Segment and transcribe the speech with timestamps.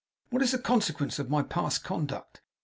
[0.31, 2.41] What is the consequence of my past conduct?